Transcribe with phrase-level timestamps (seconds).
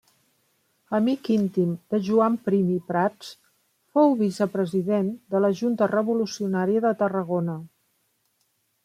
[0.99, 3.29] Amic íntim de Joan Prim i Prats,
[3.97, 7.59] fou vicepresident de la Junta Revolucionària de Tarragona.